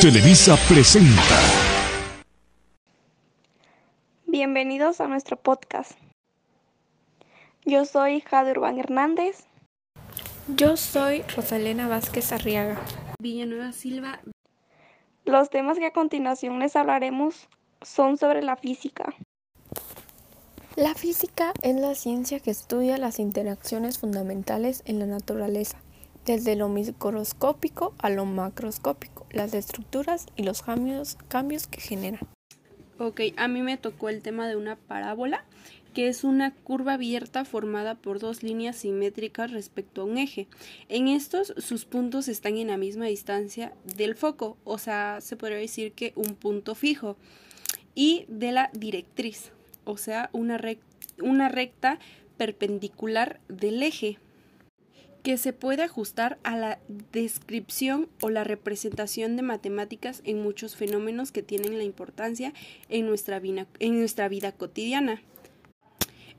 Televisa 0.00 0.56
presenta. 0.66 1.20
Bienvenidos 4.26 5.02
a 5.02 5.06
nuestro 5.06 5.36
podcast. 5.36 5.92
Yo 7.66 7.84
soy 7.84 8.22
Jade 8.22 8.52
Urbán 8.52 8.78
Hernández. 8.78 9.44
Yo 10.48 10.78
soy 10.78 11.20
Rosalena 11.36 11.88
Vázquez 11.88 12.32
Arriaga. 12.32 12.80
Villanueva 13.18 13.72
Silva. 13.72 14.22
Los 15.26 15.50
temas 15.50 15.78
que 15.78 15.86
a 15.86 15.92
continuación 15.92 16.58
les 16.58 16.74
hablaremos 16.74 17.50
son 17.82 18.16
sobre 18.16 18.40
la 18.40 18.56
física. 18.56 19.14
La 20.74 20.94
física 20.94 21.52
es 21.60 21.76
la 21.76 21.94
ciencia 21.94 22.40
que 22.40 22.50
estudia 22.50 22.96
las 22.96 23.18
interacciones 23.18 23.98
fundamentales 23.98 24.82
en 24.86 25.00
la 25.00 25.06
naturaleza, 25.06 25.82
desde 26.24 26.56
lo 26.56 26.68
microscópico 26.68 27.94
a 27.98 28.10
lo 28.10 28.24
macroscópico, 28.24 29.26
las 29.30 29.54
estructuras 29.54 30.26
y 30.36 30.42
los 30.42 30.62
cambios, 30.62 31.16
que 31.66 31.80
generan. 31.80 32.20
Ok, 32.98 33.20
a 33.36 33.48
mí 33.48 33.62
me 33.62 33.76
tocó 33.76 34.08
el 34.08 34.22
tema 34.22 34.48
de 34.48 34.56
una 34.56 34.76
parábola, 34.76 35.44
que 35.92 36.08
es 36.08 36.24
una 36.24 36.54
curva 36.54 36.94
abierta 36.94 37.44
formada 37.44 37.94
por 37.94 38.18
dos 38.18 38.42
líneas 38.42 38.76
simétricas 38.76 39.50
respecto 39.50 40.02
a 40.02 40.04
un 40.04 40.18
eje. 40.18 40.48
En 40.88 41.08
estos, 41.08 41.54
sus 41.58 41.84
puntos 41.84 42.28
están 42.28 42.56
en 42.56 42.68
la 42.68 42.76
misma 42.76 43.06
distancia 43.06 43.72
del 43.96 44.14
foco, 44.14 44.56
o 44.64 44.78
sea, 44.78 45.20
se 45.20 45.36
podría 45.36 45.58
decir 45.58 45.92
que 45.92 46.12
un 46.16 46.34
punto 46.34 46.74
fijo, 46.74 47.16
y 47.94 48.26
de 48.28 48.52
la 48.52 48.70
directriz, 48.72 49.52
o 49.84 49.96
sea, 49.96 50.30
una, 50.32 50.60
una 51.22 51.48
recta 51.48 51.98
perpendicular 52.36 53.40
del 53.48 53.82
eje 53.82 54.18
que 55.24 55.38
se 55.38 55.54
puede 55.54 55.82
ajustar 55.82 56.38
a 56.44 56.54
la 56.54 56.78
descripción 57.10 58.08
o 58.20 58.28
la 58.28 58.44
representación 58.44 59.36
de 59.36 59.42
matemáticas 59.42 60.20
en 60.26 60.42
muchos 60.42 60.76
fenómenos 60.76 61.32
que 61.32 61.42
tienen 61.42 61.78
la 61.78 61.84
importancia 61.84 62.52
en 62.90 63.06
nuestra 63.06 63.40
vida, 63.40 63.66
en 63.80 63.98
nuestra 63.98 64.28
vida 64.28 64.52
cotidiana. 64.52 65.22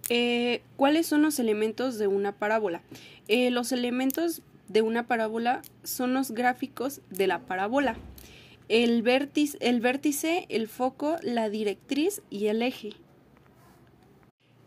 Eh, 0.10 0.62
¿Cuáles 0.78 1.08
son 1.08 1.24
los 1.24 1.40
elementos 1.40 1.98
de 1.98 2.06
una 2.06 2.34
parábola? 2.34 2.84
Eh, 3.28 3.50
los 3.50 3.72
elementos 3.72 4.44
de 4.68 4.84
una 4.84 5.08
parábola 5.08 5.64
son 5.84 6.14
los 6.14 6.30
gráficos 6.30 7.02
de 7.10 7.26
la 7.26 7.40
parábola. 7.40 7.98
El 8.70 9.02
vértice, 9.02 9.58
el 9.62 9.82
vértice, 9.82 10.46
el 10.50 10.68
foco, 10.68 11.18
la 11.24 11.50
directriz 11.50 12.22
y 12.30 12.48
el 12.48 12.62
eje. 12.62 12.92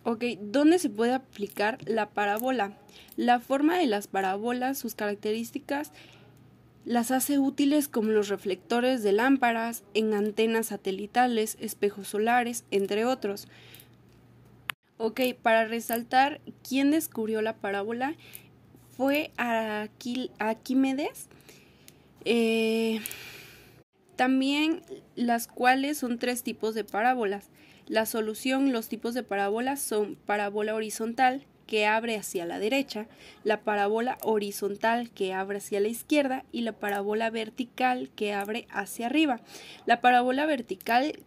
Ok, 0.05 0.25
¿dónde 0.41 0.79
se 0.79 0.91
puede 0.91 1.13
aplicar 1.13 1.79
la 1.87 2.11
parábola? 2.11 2.79
La 3.17 3.41
forma 3.41 3.79
de 3.79 3.87
las 3.87 4.07
parábolas, 4.07 4.79
sus 4.79 4.95
características, 4.95 5.93
las 6.85 7.11
hace 7.11 7.39
útiles 7.39 7.89
como 7.89 8.11
los 8.11 8.29
reflectores 8.29 9.03
de 9.03 9.13
lámparas, 9.13 9.83
en 9.95 10.15
antenas 10.15 10.67
satelitales, 10.67 11.59
espejos 11.61 12.09
solares, 12.09 12.65
entre 12.71 13.05
otros. 13.05 13.49
Ok, 14.97 15.21
para 15.43 15.67
resaltar 15.67 16.41
quién 16.67 16.91
descubrió 16.91 17.43
la 17.43 17.57
parábola 17.57 18.15
fue 18.97 19.33
Arquímedes. 19.37 21.29
Eh, 22.25 23.01
también 24.17 24.83
las 25.15 25.47
cuales 25.47 25.99
son 25.99 26.19
tres 26.19 26.43
tipos 26.43 26.75
de 26.75 26.85
parábolas. 26.85 27.49
La 27.89 28.05
solución, 28.05 28.73
los 28.73 28.89
tipos 28.89 29.15
de 29.15 29.23
parábolas 29.23 29.81
son 29.81 30.15
parábola 30.15 30.75
horizontal, 30.75 31.47
que 31.69 31.87
abre 31.87 32.17
hacia 32.17 32.47
la 32.47 32.59
derecha, 32.59 33.07
la 33.45 33.61
parábola 33.61 34.19
horizontal 34.23 35.11
que 35.11 35.35
abre 35.35 35.59
hacia 35.59 35.81
la 35.81 35.89
izquierda 35.89 36.45
y 36.51 36.63
la 36.63 36.73
parábola 36.73 37.31
vertical 37.31 38.11
que 38.17 38.33
abre 38.33 38.67
hacia 38.71 39.07
arriba. 39.07 39.41
La 39.87 40.01
parábola 40.01 40.47
vertical 40.47 41.21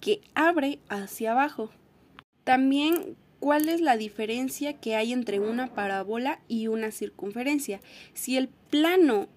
que 0.00 0.20
abre 0.34 0.78
hacia 0.88 1.32
abajo. 1.32 1.70
También, 2.44 3.16
¿cuál 3.40 3.68
es 3.68 3.80
la 3.80 3.96
diferencia 3.96 4.74
que 4.74 4.96
hay 4.96 5.12
entre 5.12 5.40
una 5.40 5.74
parábola 5.74 6.40
y 6.46 6.68
una 6.68 6.92
circunferencia? 6.92 7.80
Si 8.14 8.36
el 8.36 8.48
plano 8.48 9.28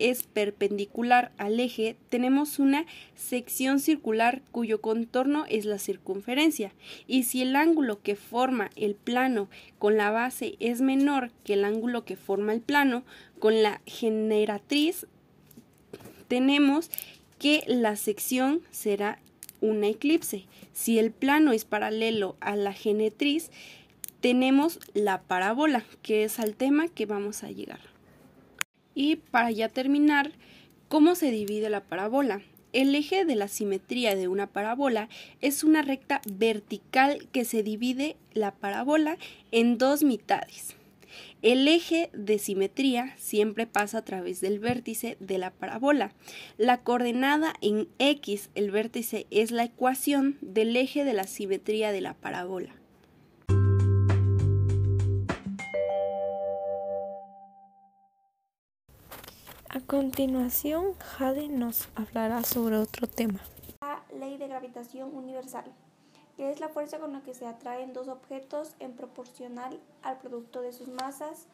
es 0.00 0.24
perpendicular 0.24 1.32
al 1.36 1.60
eje, 1.60 1.96
tenemos 2.08 2.58
una 2.58 2.86
sección 3.14 3.80
circular 3.80 4.42
cuyo 4.50 4.80
contorno 4.80 5.44
es 5.48 5.64
la 5.66 5.78
circunferencia. 5.78 6.72
Y 7.06 7.24
si 7.24 7.42
el 7.42 7.54
ángulo 7.54 8.00
que 8.02 8.16
forma 8.16 8.70
el 8.76 8.94
plano 8.94 9.48
con 9.78 9.96
la 9.96 10.10
base 10.10 10.56
es 10.58 10.80
menor 10.80 11.30
que 11.44 11.54
el 11.54 11.64
ángulo 11.64 12.04
que 12.04 12.16
forma 12.16 12.52
el 12.52 12.60
plano 12.60 13.04
con 13.38 13.62
la 13.62 13.80
generatriz, 13.86 15.06
tenemos 16.28 16.90
que 17.38 17.62
la 17.66 17.96
sección 17.96 18.62
será 18.70 19.18
una 19.60 19.88
eclipse. 19.88 20.44
Si 20.72 20.98
el 20.98 21.10
plano 21.10 21.52
es 21.52 21.64
paralelo 21.64 22.36
a 22.40 22.56
la 22.56 22.72
genetriz, 22.72 23.50
tenemos 24.20 24.78
la 24.94 25.22
parábola, 25.22 25.84
que 26.02 26.24
es 26.24 26.38
al 26.38 26.54
tema 26.54 26.88
que 26.88 27.06
vamos 27.06 27.42
a 27.42 27.50
llegar. 27.50 27.80
Y 28.94 29.16
para 29.16 29.50
ya 29.50 29.68
terminar, 29.68 30.32
¿cómo 30.88 31.14
se 31.14 31.30
divide 31.30 31.70
la 31.70 31.84
parábola? 31.84 32.42
El 32.72 32.94
eje 32.94 33.24
de 33.24 33.34
la 33.34 33.48
simetría 33.48 34.14
de 34.14 34.28
una 34.28 34.46
parábola 34.46 35.08
es 35.40 35.64
una 35.64 35.82
recta 35.82 36.20
vertical 36.30 37.26
que 37.32 37.44
se 37.44 37.64
divide 37.64 38.16
la 38.32 38.52
parábola 38.52 39.18
en 39.50 39.76
dos 39.76 40.04
mitades. 40.04 40.76
El 41.42 41.66
eje 41.66 42.10
de 42.12 42.38
simetría 42.38 43.14
siempre 43.16 43.66
pasa 43.66 43.98
a 43.98 44.04
través 44.04 44.40
del 44.40 44.58
vértice 44.58 45.16
de 45.20 45.38
la 45.38 45.50
parábola. 45.50 46.12
La 46.58 46.82
coordenada 46.82 47.54
en 47.60 47.88
x, 47.98 48.50
el 48.54 48.70
vértice, 48.70 49.26
es 49.30 49.50
la 49.50 49.64
ecuación 49.64 50.38
del 50.40 50.76
eje 50.76 51.04
de 51.04 51.14
la 51.14 51.24
simetría 51.24 51.92
de 51.92 52.02
la 52.02 52.14
parábola. 52.14 52.79
A 59.72 59.78
continuación, 59.78 60.94
Jade 60.98 61.46
nos 61.46 61.90
hablará 61.94 62.42
sobre 62.42 62.76
otro 62.76 63.06
tema. 63.06 63.38
La 63.80 64.02
ley 64.18 64.36
de 64.36 64.48
gravitación 64.48 65.14
universal, 65.14 65.64
que 66.36 66.50
es 66.50 66.58
la 66.58 66.70
fuerza 66.70 66.98
con 66.98 67.12
la 67.12 67.20
que 67.20 67.34
se 67.34 67.46
atraen 67.46 67.92
dos 67.92 68.08
objetos 68.08 68.74
en 68.80 68.96
proporcional 68.96 69.78
al 70.02 70.18
producto 70.18 70.60
de 70.60 70.72
sus 70.72 70.88
masas. 70.88 71.46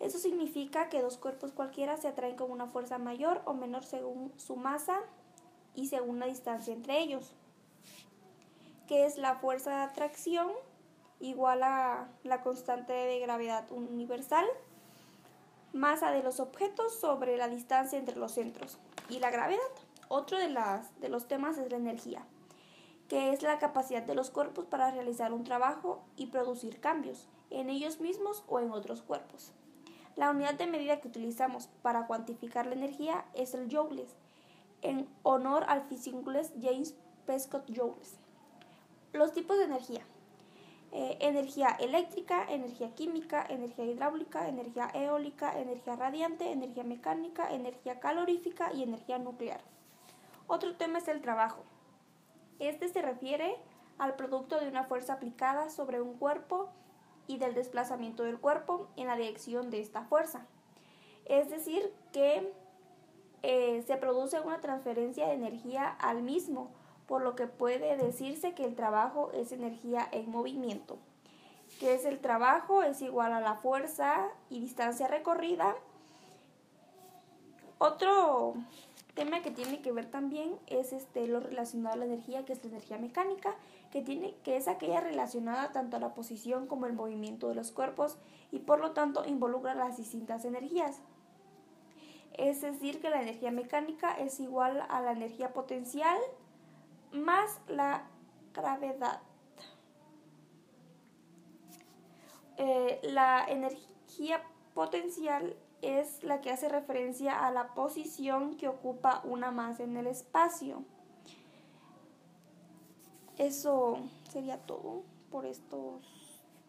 Eso 0.00 0.18
significa 0.18 0.88
que 0.88 1.02
dos 1.02 1.18
cuerpos 1.18 1.52
cualquiera 1.52 1.98
se 1.98 2.08
atraen 2.08 2.36
con 2.36 2.50
una 2.50 2.66
fuerza 2.66 2.96
mayor 2.96 3.42
o 3.44 3.52
menor 3.52 3.84
según 3.84 4.32
su 4.38 4.56
masa 4.56 5.00
y 5.74 5.88
según 5.88 6.20
la 6.20 6.26
distancia 6.26 6.72
entre 6.72 6.98
ellos, 6.98 7.34
que 8.88 9.04
es 9.04 9.18
la 9.18 9.34
fuerza 9.34 9.68
de 9.68 9.82
atracción 9.82 10.50
igual 11.20 11.62
a 11.62 12.08
la 12.22 12.40
constante 12.40 12.94
de 12.94 13.18
gravedad 13.18 13.70
universal 13.70 14.46
masa 15.74 16.12
de 16.12 16.22
los 16.22 16.40
objetos 16.40 16.98
sobre 16.98 17.36
la 17.36 17.48
distancia 17.48 17.98
entre 17.98 18.16
los 18.16 18.32
centros 18.32 18.78
y 19.10 19.18
la 19.18 19.30
gravedad. 19.30 19.60
Otro 20.08 20.38
de, 20.38 20.48
las, 20.48 20.98
de 21.00 21.08
los 21.08 21.26
temas 21.26 21.58
es 21.58 21.70
la 21.70 21.76
energía, 21.76 22.24
que 23.08 23.32
es 23.32 23.42
la 23.42 23.58
capacidad 23.58 24.02
de 24.02 24.14
los 24.14 24.30
cuerpos 24.30 24.66
para 24.66 24.90
realizar 24.90 25.32
un 25.32 25.44
trabajo 25.44 26.02
y 26.16 26.26
producir 26.26 26.80
cambios 26.80 27.26
en 27.50 27.70
ellos 27.70 28.00
mismos 28.00 28.44
o 28.46 28.60
en 28.60 28.70
otros 28.70 29.02
cuerpos. 29.02 29.52
La 30.16 30.30
unidad 30.30 30.54
de 30.54 30.68
medida 30.68 31.00
que 31.00 31.08
utilizamos 31.08 31.68
para 31.82 32.06
cuantificar 32.06 32.66
la 32.66 32.74
energía 32.74 33.24
es 33.34 33.54
el 33.54 33.68
joules, 33.74 34.14
en 34.82 35.08
honor 35.22 35.64
al 35.66 35.82
físico 35.82 36.18
inglés 36.18 36.52
James 36.60 36.94
Prescott 37.26 37.68
Joules. 37.74 38.14
Los 39.12 39.32
tipos 39.32 39.58
de 39.58 39.64
energía. 39.64 40.02
Eh, 40.96 41.18
energía 41.18 41.70
eléctrica, 41.80 42.46
energía 42.48 42.94
química, 42.94 43.44
energía 43.48 43.84
hidráulica, 43.84 44.46
energía 44.46 44.88
eólica, 44.94 45.58
energía 45.58 45.96
radiante, 45.96 46.52
energía 46.52 46.84
mecánica, 46.84 47.52
energía 47.52 47.98
calorífica 47.98 48.72
y 48.72 48.84
energía 48.84 49.18
nuclear. 49.18 49.60
Otro 50.46 50.76
tema 50.76 50.98
es 50.98 51.08
el 51.08 51.20
trabajo. 51.20 51.64
Este 52.60 52.88
se 52.88 53.02
refiere 53.02 53.56
al 53.98 54.14
producto 54.14 54.60
de 54.60 54.68
una 54.68 54.84
fuerza 54.84 55.14
aplicada 55.14 55.68
sobre 55.68 56.00
un 56.00 56.14
cuerpo 56.16 56.68
y 57.26 57.38
del 57.38 57.54
desplazamiento 57.54 58.22
del 58.22 58.38
cuerpo 58.38 58.86
en 58.94 59.08
la 59.08 59.16
dirección 59.16 59.70
de 59.70 59.80
esta 59.80 60.04
fuerza. 60.04 60.46
Es 61.24 61.50
decir, 61.50 61.92
que 62.12 62.52
eh, 63.42 63.82
se 63.84 63.96
produce 63.96 64.38
una 64.38 64.60
transferencia 64.60 65.26
de 65.26 65.34
energía 65.34 65.88
al 65.88 66.22
mismo 66.22 66.70
por 67.06 67.22
lo 67.22 67.34
que 67.34 67.46
puede 67.46 67.96
decirse 67.96 68.54
que 68.54 68.64
el 68.64 68.74
trabajo 68.74 69.30
es 69.32 69.52
energía 69.52 70.08
en 70.12 70.30
movimiento. 70.30 70.98
que 71.80 71.94
es 71.94 72.04
el 72.04 72.20
trabajo? 72.20 72.82
Es 72.82 73.02
igual 73.02 73.32
a 73.32 73.40
la 73.40 73.56
fuerza 73.56 74.28
y 74.48 74.60
distancia 74.60 75.08
recorrida. 75.08 75.74
Otro 77.78 78.54
tema 79.14 79.42
que 79.42 79.50
tiene 79.50 79.80
que 79.80 79.92
ver 79.92 80.10
también 80.10 80.56
es 80.66 80.92
este, 80.92 81.26
lo 81.26 81.40
relacionado 81.40 81.94
a 81.94 81.98
la 81.98 82.04
energía, 82.04 82.44
que 82.44 82.52
es 82.52 82.62
la 82.64 82.70
energía 82.70 82.98
mecánica, 82.98 83.54
que, 83.90 84.02
tiene, 84.02 84.34
que 84.44 84.56
es 84.56 84.68
aquella 84.68 85.00
relacionada 85.00 85.72
tanto 85.72 85.96
a 85.96 86.00
la 86.00 86.14
posición 86.14 86.66
como 86.66 86.86
el 86.86 86.92
movimiento 86.92 87.48
de 87.48 87.54
los 87.54 87.70
cuerpos 87.70 88.18
y 88.52 88.60
por 88.60 88.80
lo 88.80 88.92
tanto 88.92 89.24
involucra 89.24 89.74
las 89.74 89.96
distintas 89.96 90.44
energías. 90.44 91.00
es 92.34 92.60
decir, 92.60 93.00
que 93.00 93.10
la 93.10 93.22
energía 93.22 93.50
mecánica 93.50 94.12
es 94.14 94.40
igual 94.40 94.84
a 94.88 95.00
la 95.00 95.12
energía 95.12 95.52
potencial 95.52 96.18
más 97.14 97.60
la 97.68 98.04
gravedad. 98.52 99.20
Eh, 102.56 103.00
la 103.02 103.44
energía 103.48 104.42
potencial 104.74 105.56
es 105.82 106.22
la 106.22 106.40
que 106.40 106.50
hace 106.50 106.68
referencia 106.68 107.46
a 107.46 107.50
la 107.50 107.74
posición 107.74 108.56
que 108.56 108.68
ocupa 108.68 109.20
una 109.24 109.50
masa 109.50 109.82
en 109.82 109.96
el 109.96 110.06
espacio. 110.06 110.84
Eso 113.36 113.98
sería 114.30 114.58
todo 114.58 115.02
por 115.30 115.46
estos 115.46 116.00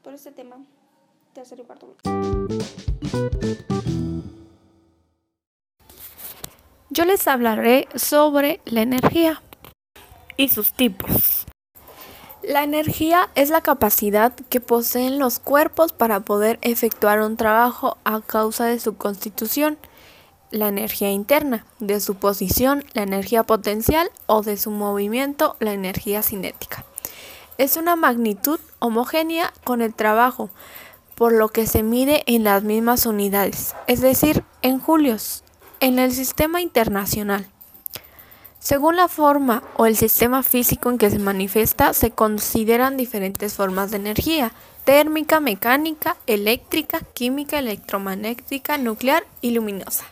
por 0.01 0.13
este 0.13 0.31
tema. 0.31 0.57
Tercer 1.33 1.59
y 1.59 1.63
cuarto 1.63 1.95
Yo 6.89 7.06
les 7.06 7.27
hablaré 7.27 7.88
sobre 7.95 8.62
la 8.65 8.81
energía 8.81 9.42
y 10.38 10.50
sus 10.50 10.74
tipos. 10.74 11.46
La 12.48 12.64
energía 12.64 13.30
es 13.34 13.50
la 13.50 13.62
capacidad 13.62 14.34
que 14.50 14.62
poseen 14.62 15.18
los 15.18 15.40
cuerpos 15.40 15.94
para 15.94 16.20
poder 16.20 16.60
efectuar 16.62 17.22
un 17.22 17.38
trabajo 17.38 17.98
a 18.04 18.22
causa 18.22 18.66
de 18.66 18.80
su 18.80 18.98
constitución, 18.98 19.80
la 20.52 20.68
energía 20.68 21.10
interna, 21.10 21.66
de 21.80 22.00
su 22.00 22.16
posición, 22.16 22.84
la 22.94 23.02
energía 23.02 23.44
potencial 23.44 24.12
o 24.28 24.44
de 24.44 24.58
su 24.58 24.70
movimiento, 24.70 25.56
la 25.60 25.74
energía 25.74 26.22
cinética. 26.22 26.86
Es 27.58 27.78
una 27.78 27.96
magnitud 27.96 28.60
homogénea 28.80 29.52
con 29.64 29.81
el 29.81 29.96
trabajo, 29.96 30.52
por 31.16 31.31
lo 31.31 31.50
que 31.50 31.66
se 31.66 31.81
mide 31.81 32.24
en 32.28 32.44
las 32.44 32.64
mismas 32.64 33.06
unidades, 33.06 33.74
es 33.88 34.02
decir, 34.02 34.44
en 34.62 34.80
julios, 34.80 35.44
en 35.80 35.98
el 35.98 36.12
sistema 36.12 36.62
internacional. 36.62 37.48
Según 38.66 38.96
la 38.96 39.08
forma 39.08 39.62
o 39.78 39.86
el 39.86 39.96
sistema 39.96 40.42
físico 40.42 40.90
en 40.90 40.98
que 40.98 41.12
se 41.12 41.20
manifiesta, 41.20 41.94
se 41.94 42.10
consideran 42.10 42.98
diferentes 42.98 43.54
formas 43.54 43.92
de 43.92 43.98
energía, 43.98 44.54
térmica, 44.86 45.40
mecánica, 45.40 46.18
eléctrica, 46.26 47.02
química, 47.14 47.60
electromagnética, 47.60 48.80
nuclear 48.80 49.24
y 49.40 49.52
luminosa. 49.52 50.06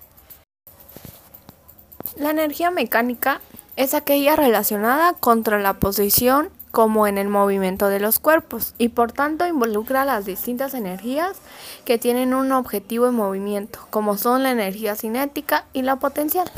La 2.15 2.29
energía 2.29 2.69
mecánica 2.69 3.41
es 3.75 3.95
aquella 3.95 4.35
relacionada 4.35 5.13
contra 5.13 5.57
la 5.57 5.73
posición 5.79 6.51
como 6.69 7.07
en 7.07 7.17
el 7.17 7.29
movimiento 7.29 7.89
de 7.89 7.99
los 7.99 8.19
cuerpos 8.19 8.75
y 8.77 8.89
por 8.89 9.11
tanto 9.11 9.47
involucra 9.47 10.05
las 10.05 10.25
distintas 10.25 10.75
energías 10.75 11.37
que 11.85 11.97
tienen 11.97 12.35
un 12.35 12.51
objetivo 12.51 13.07
en 13.07 13.15
movimiento, 13.15 13.79
como 13.89 14.15
son 14.15 14.43
la 14.43 14.51
energía 14.51 14.95
cinética 14.95 15.65
y 15.73 15.81
la 15.81 15.95
potencial. 15.95 16.51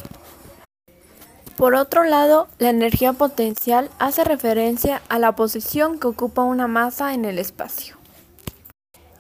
Por 1.58 1.74
otro 1.76 2.04
lado, 2.04 2.48
la 2.60 2.70
energía 2.70 3.14
potencial 3.14 3.90
hace 3.98 4.26
referencia 4.26 5.02
a 5.08 5.20
la 5.20 5.36
posición 5.38 6.00
que 6.00 6.08
ocupa 6.08 6.44
una 6.44 6.68
masa 6.68 7.14
en 7.14 7.24
el 7.24 7.40
espacio. 7.40 7.96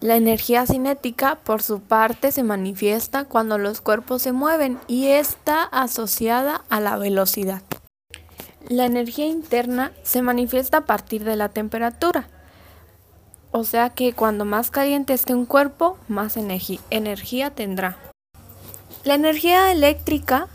La 0.01 0.17
energía 0.17 0.65
cinética, 0.65 1.35
por 1.35 1.63
su 1.63 1.79
parte, 1.79 2.33
se 2.33 2.43
manifiesta 2.43 3.23
cuando 3.23 3.57
los 3.57 3.79
cuerpos 3.79 4.21
se 4.21 4.33
mueven 4.33 4.77
y 4.87 5.07
está 5.07 5.63
asociada 5.63 6.65
a 6.69 6.81
la 6.81 6.97
velocidad. 6.97 7.61
La 8.67 8.85
energía 8.85 9.27
interna 9.27 9.93
se 10.03 10.21
manifiesta 10.21 10.79
a 10.79 10.85
partir 10.85 11.23
de 11.23 11.38
la 11.38 11.49
temperatura, 11.49 12.27
o 13.51 13.63
sea 13.63 13.91
que 13.91 14.11
cuando 14.11 14.43
más 14.43 14.69
caliente 14.69 15.13
esté 15.13 15.33
un 15.33 15.45
cuerpo, 15.45 15.97
más 16.09 16.35
energía 16.35 17.51
tendrá. 17.51 17.97
La 19.05 19.13
energía 19.13 19.71
eléctrica 19.71 20.49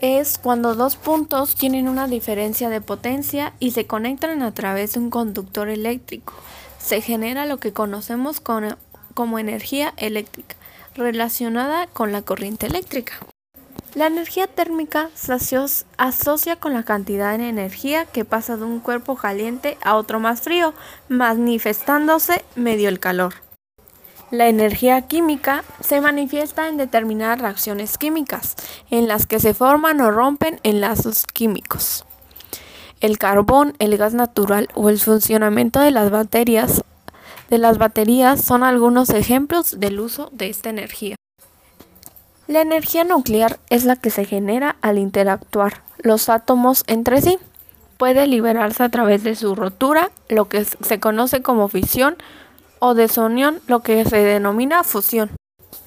es 0.00 0.38
cuando 0.38 0.74
dos 0.74 0.96
puntos 0.96 1.54
tienen 1.54 1.88
una 1.88 2.06
diferencia 2.06 2.68
de 2.68 2.80
potencia 2.80 3.52
y 3.58 3.72
se 3.72 3.86
conectan 3.86 4.42
a 4.42 4.52
través 4.52 4.94
de 4.94 5.00
un 5.00 5.10
conductor 5.10 5.68
eléctrico. 5.68 6.34
Se 6.78 7.00
genera 7.00 7.46
lo 7.46 7.58
que 7.58 7.72
conocemos 7.72 8.40
como 8.40 9.38
energía 9.38 9.94
eléctrica, 9.96 10.56
relacionada 10.94 11.86
con 11.88 12.12
la 12.12 12.22
corriente 12.22 12.66
eléctrica. 12.66 13.14
La 13.94 14.06
energía 14.06 14.46
térmica 14.46 15.10
se 15.14 15.32
asocia 15.96 16.56
con 16.56 16.74
la 16.74 16.82
cantidad 16.84 17.36
de 17.36 17.48
energía 17.48 18.04
que 18.04 18.24
pasa 18.24 18.56
de 18.56 18.64
un 18.64 18.80
cuerpo 18.80 19.16
caliente 19.16 19.78
a 19.82 19.96
otro 19.96 20.20
más 20.20 20.42
frío, 20.42 20.74
manifestándose 21.08 22.44
medio 22.54 22.88
el 22.90 23.00
calor. 23.00 23.47
La 24.30 24.48
energía 24.48 25.02
química 25.02 25.64
se 25.80 26.00
manifiesta 26.00 26.68
en 26.68 26.76
determinadas 26.76 27.40
reacciones 27.40 27.96
químicas, 27.96 28.56
en 28.90 29.08
las 29.08 29.26
que 29.26 29.40
se 29.40 29.54
forman 29.54 30.00
o 30.00 30.10
rompen 30.10 30.60
enlazos 30.62 31.24
químicos. 31.24 32.04
El 33.00 33.16
carbón, 33.16 33.74
el 33.78 33.96
gas 33.96 34.12
natural 34.12 34.68
o 34.74 34.90
el 34.90 34.98
funcionamiento 34.98 35.80
de 35.80 35.92
las 35.92 36.10
baterías 36.10 36.82
de 37.48 37.58
las 37.58 37.78
baterías 37.78 38.42
son 38.42 38.62
algunos 38.62 39.10
ejemplos 39.10 39.80
del 39.80 40.00
uso 40.00 40.28
de 40.32 40.50
esta 40.50 40.68
energía. 40.68 41.16
La 42.46 42.60
energía 42.60 43.04
nuclear 43.04 43.58
es 43.70 43.84
la 43.84 43.96
que 43.96 44.10
se 44.10 44.24
genera 44.24 44.76
al 44.82 44.98
interactuar 44.98 45.82
los 45.98 46.28
átomos 46.28 46.84
entre 46.86 47.20
sí. 47.22 47.38
Puede 47.96 48.26
liberarse 48.26 48.82
a 48.82 48.88
través 48.88 49.24
de 49.24 49.34
su 49.34 49.54
rotura, 49.54 50.10
lo 50.28 50.48
que 50.48 50.64
se 50.64 51.00
conoce 51.00 51.42
como 51.42 51.68
fisión, 51.68 52.16
o 52.80 52.94
desunión, 52.94 53.60
lo 53.66 53.80
que 53.80 54.04
se 54.04 54.18
denomina 54.18 54.84
fusión. 54.84 55.30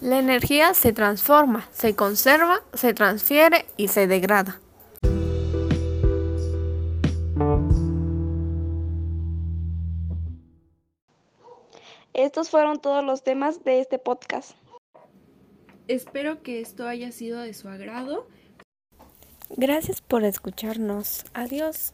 La 0.02 0.20
energía 0.20 0.74
se 0.74 0.94
transforma, 0.94 1.68
se 1.72 1.96
conserva, 1.96 2.62
se 2.74 2.94
transfiere 2.94 3.66
y 3.78 3.88
se 3.88 4.08
degrada. 4.08 4.60
Estos 12.14 12.50
fueron 12.50 12.80
todos 12.80 13.04
los 13.04 13.24
temas 13.24 13.64
de 13.64 13.80
este 13.80 13.98
podcast. 13.98 14.52
Espero 15.88 16.42
que 16.44 16.62
esto 16.62 16.88
haya 16.88 17.12
sido 17.12 17.40
de 17.40 17.54
su 17.54 17.68
agrado. 17.68 18.28
Gracias 19.50 20.02
por 20.02 20.24
escucharnos. 20.24 21.26
Adiós. 21.34 21.94